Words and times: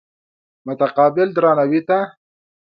متقابل 0.67 1.27
درناوي 1.37 1.81
ته. 1.87 1.99